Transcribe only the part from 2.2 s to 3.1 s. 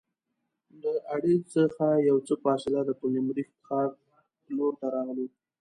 څه فاصله د